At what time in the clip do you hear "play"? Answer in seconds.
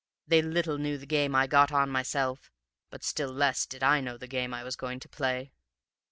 5.07-5.51